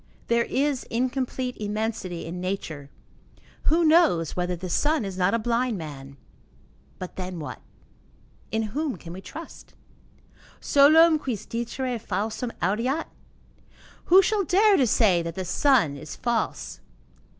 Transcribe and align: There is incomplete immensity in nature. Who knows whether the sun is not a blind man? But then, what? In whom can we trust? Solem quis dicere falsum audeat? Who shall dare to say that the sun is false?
There 0.29 0.45
is 0.45 0.83
incomplete 0.85 1.55
immensity 1.59 2.25
in 2.25 2.41
nature. 2.41 2.89
Who 3.65 3.85
knows 3.85 4.35
whether 4.35 4.55
the 4.55 4.67
sun 4.67 5.05
is 5.05 5.15
not 5.15 5.35
a 5.35 5.37
blind 5.37 5.77
man? 5.77 6.17
But 6.97 7.17
then, 7.17 7.37
what? 7.39 7.61
In 8.51 8.63
whom 8.73 8.95
can 8.97 9.13
we 9.13 9.21
trust? 9.21 9.75
Solem 10.59 11.19
quis 11.19 11.45
dicere 11.45 11.99
falsum 11.99 12.51
audeat? 12.63 13.05
Who 14.05 14.23
shall 14.23 14.43
dare 14.43 14.75
to 14.75 14.87
say 14.87 15.21
that 15.21 15.35
the 15.35 15.45
sun 15.45 15.95
is 15.97 16.15
false? 16.15 16.79